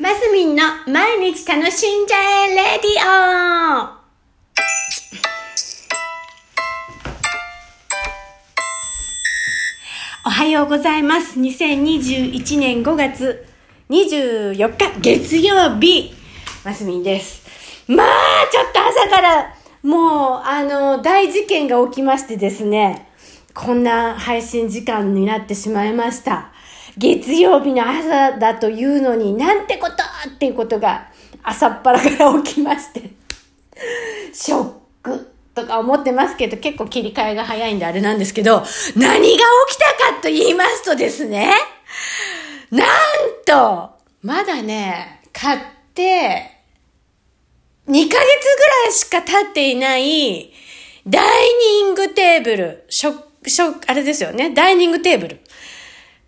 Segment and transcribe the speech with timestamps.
[0.00, 2.16] マスミンの毎日楽しんじゃ
[2.46, 4.00] えレディオ
[10.24, 11.38] おはようございます。
[11.38, 13.46] 2021年5月
[13.90, 16.14] 24日月曜日、
[16.64, 17.42] マスミンです。
[17.86, 18.06] まあ、
[18.50, 23.06] ちょっと朝からもう、あの、大事件が起きましてですね、
[23.52, 26.52] こんな配信時間になってしまいました。
[26.96, 29.94] 月曜日の朝だというのになんてこと
[30.28, 31.10] っていうことが
[31.42, 33.10] 朝っぱらから起きまして、
[34.32, 38.62] ショックとか思ってますけど、結構切り替えが早いんであれなんですけど、
[38.96, 41.52] 何が起きたかと言いますとですね、
[42.70, 42.86] なん
[43.44, 43.90] と、
[44.22, 45.60] まだね、買っ
[45.94, 46.50] て、
[47.88, 50.52] 2ヶ月ぐらいしか経っていない、
[51.06, 51.48] ダイ
[51.82, 53.14] ニングテーブル、しょ、
[53.46, 55.40] しょ、あれですよね、ダイニングテーブル。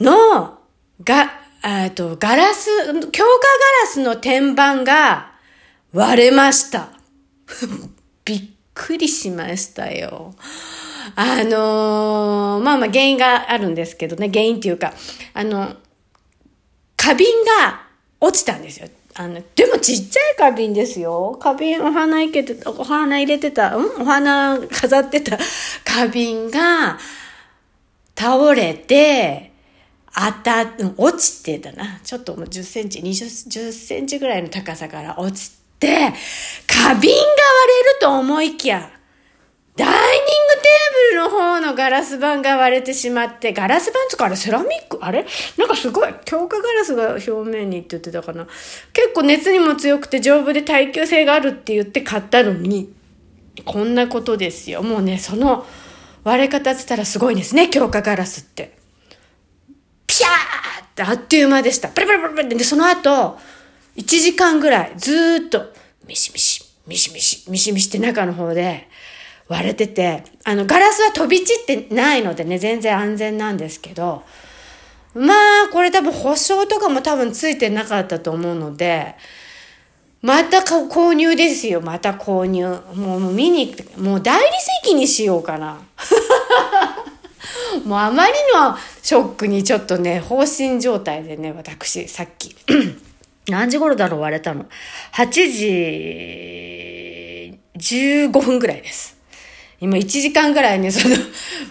[0.00, 0.58] の、
[1.02, 1.30] が、
[1.64, 5.32] えっと、ガラス、強化ガラスの天板が
[5.92, 6.88] 割れました。
[8.24, 8.42] びっ
[8.74, 10.34] くりしましたよ。
[11.16, 14.92] あのーまあまあ原因があるんですけどね、原因っていうか、
[15.34, 15.74] あの、
[16.96, 17.82] 花瓶が
[18.20, 18.88] 落ちたんですよ。
[19.14, 21.38] あの、でもちっちゃい花瓶ですよ。
[21.40, 24.02] 花瓶、お花入れて、お花入れてた、うん？
[24.02, 25.38] お花飾ってた
[25.86, 26.98] 花瓶が
[28.18, 29.52] 倒れて、
[30.14, 30.64] あた、
[30.96, 32.00] 落ちてたな。
[32.04, 33.02] ちょっともう10センチ、20、
[33.50, 37.04] 10センチぐらいの高さから落ちて、花瓶が割れる
[38.00, 38.90] と思いきや、
[39.76, 40.02] ダイニング
[40.62, 45.04] テーブルの方のガラス板が割れてしまって、ガラス板つかあれセラミック？
[45.04, 45.26] あれ？
[45.58, 48.46] なんかすごい、強化ガラスが表面にって言ってたかな。
[48.92, 52.94] 結構熱にも強くて丈夫で耐久性があるって言って買ったのに、
[53.64, 54.84] こんなことですよ。
[54.84, 55.66] もうね、その
[56.22, 58.78] 割れ方って言ったらすごいんですね、強化ガラスって。
[60.94, 61.88] ピシャーってあっという間でした。
[61.88, 63.38] プリプリプリプリで、その後、
[63.96, 65.72] 1時間ぐらいずっと、
[66.06, 68.88] ミシミシ、ミシミシ、ミシミシって中の方で
[69.48, 74.22] 割れてて、あの、ガラスは飛び散ってないのでね、全然安全なんですけど、
[75.14, 79.14] まあ、これ多分保証とかも多分ついてなかったと思うので、
[80.22, 82.66] また購入ですよ、また購入。
[82.94, 84.50] もう見に行って、もう代理
[84.82, 85.78] 席にしようかな。
[87.84, 92.56] もうあまりのショックにちょっとね、放心状態でね、私、さっき。
[93.48, 94.66] 何時頃だろう割れたの
[95.12, 95.44] ？8時
[97.76, 99.16] 15分ぐらいです。
[99.80, 101.16] 今1時間ぐらいね、その、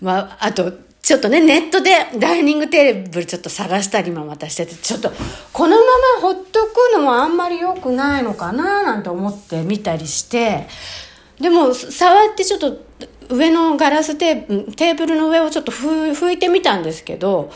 [0.00, 0.72] まあ、あと、
[1.06, 5.12] ちょっとね、ネットでダイニングテーブルちょっと探したりもまたしてて、ちょっと、
[5.52, 5.82] このま
[6.16, 10.66] まほっとくのもあんまり良くないのかななんて思って見たりして、
[11.40, 12.86] でも、触ってちょっと、
[13.28, 17.50] 上のガラステーテーブルの上をちょっと拭いてみたんですけど、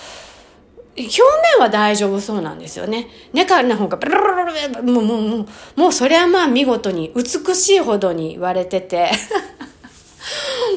[0.96, 1.22] 表
[1.56, 3.08] 面は大丈夫そうなんですよね。
[3.32, 5.46] 中の方がブルルルルルもう、もう、もう、
[5.76, 9.10] もうそれはまあ見事に美しいほどに割れてて、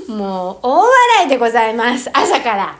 [0.08, 2.09] もう大笑いでございます。
[2.14, 2.78] 朝から。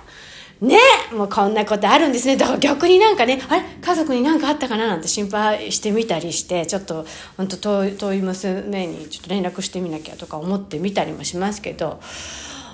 [0.64, 0.80] ね
[1.12, 2.38] もうこんなことあるんですね。
[2.38, 3.64] だから逆になんかね、あれ？
[3.82, 7.06] 家族になんかあったかななんて心配してみたりして、ちょっと
[7.38, 12.00] 本当遠い遠い娘にちょっと連絡してみなきゃとか思ってみたりもしますけど、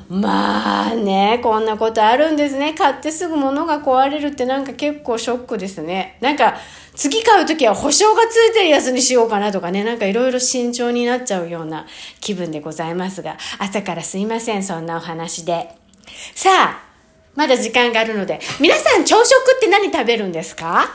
[0.07, 2.73] まあね、こんなことあるんですね。
[2.73, 6.17] 買ってすぐ物が壊れるってなんか結構ショックですね。
[6.21, 6.57] なんか
[6.95, 11.85] 次買うときは保証がついてるやつにしようかなとかね、なんかいろいろ慎重になっちゃうような
[12.21, 15.69] 気分でございますが、朝からすいません、そんなお話で。
[16.35, 16.88] さあ、
[17.39, 20.91] まだ時間があるので、皆さん朝食って何食べるんですか？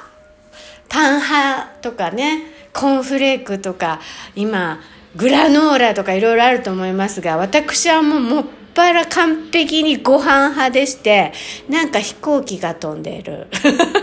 [0.90, 2.42] パン派とかね、
[2.74, 3.98] コーンフレークとか、
[4.36, 4.78] 今、
[5.16, 8.44] グラノーラとかいろいろあると思いますが、私はもうもっ
[8.74, 11.32] ぱら完璧にご飯派でして、
[11.70, 13.46] なんか飛行機が飛んでいる。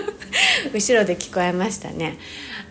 [0.73, 2.17] 後ろで聞こえましたね。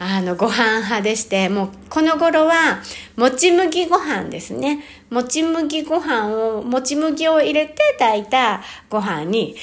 [0.02, 2.80] あの、ご飯派でして、もうこの頃は、
[3.16, 4.82] もち麦ご飯ですね。
[5.10, 9.54] もち麦ご飯を、もち麦を入れて炊いたご飯に、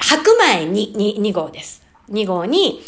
[0.00, 1.84] 白米に 2, 2合です。
[2.10, 2.82] 2合に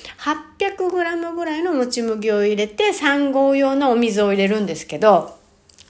[0.59, 5.38] 800g ぐらいのもち麦を入れて3合用のお水を入れるんですけど、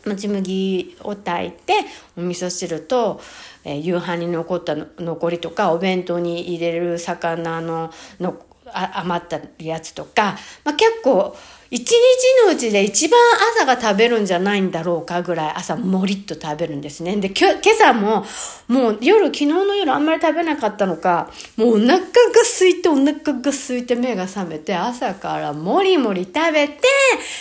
[0.06, 1.72] もち麦を炊いて
[2.16, 3.22] お味噌汁と、
[3.64, 7.90] えー夕飯に残った残りとかお弁当に入れる魚の
[8.20, 8.36] の
[8.72, 11.36] 余ったやつとか、まあ、結構
[11.70, 13.18] 一日のうちで一番
[13.56, 17.16] 朝が食べるんじゃないんだろうかぐらい朝もりっと食べるんですね。
[17.16, 18.24] で、今今朝も
[18.68, 22.02] もう夜、昨日の夜あんまり食べなかったのか、もうお腹が
[22.42, 26.80] 空いてお腹が空いて目が覚めて朝からもりもり食べて、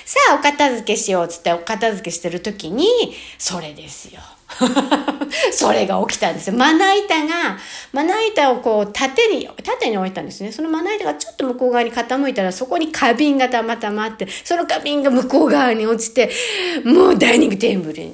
[0.05, 2.87] さあお片付けしようっつってお片付けしてる時に、
[3.37, 4.21] それですよ。
[5.51, 6.55] それが起きたんですよ。
[6.55, 7.57] まな板が、
[7.91, 10.51] まな板をこう縦に、縦に置いたんですね。
[10.51, 16.29] そのまな板がちょっと向こう側に傾いたら、そこに花瓶がたまたまあって、その花瓶が向こう側に落ちて、
[16.83, 18.13] もうダイニングテーブルに、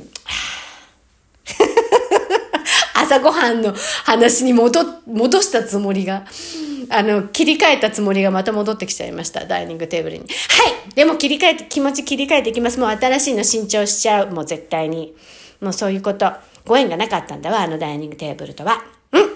[2.96, 3.76] 朝ごはんの
[4.06, 6.26] 話に戻、戻したつもりが、
[6.90, 9.46] あの、切り替えたつもりがまた戻ってきちゃいました。
[9.46, 10.24] ダイニングテーブルに。
[10.24, 10.26] は
[10.70, 12.80] いでも切り替えて、気持ち切り替えていきます。
[12.80, 14.32] もう新しいの新調しちゃう。
[14.32, 15.14] もう絶対に。
[15.62, 16.32] もうそういうこと。
[16.66, 18.84] ご縁がなかったんだわ、あのダイニングテーブルとは。
[19.12, 19.22] うん。
[19.22, 19.32] はい。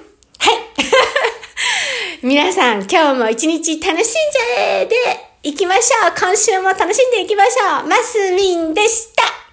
[2.22, 4.95] 皆さん、今日も一日楽しんじゃえで
[5.44, 6.13] 行きましょう。
[6.19, 7.88] 今週も楽しんでいきましょう。
[7.88, 9.44] マスミンでした。